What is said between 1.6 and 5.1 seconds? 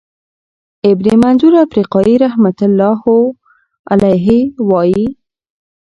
افریقایی رحمه الله وایی،